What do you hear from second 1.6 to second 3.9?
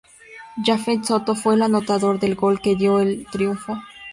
anotador del gol que dio el triunfo.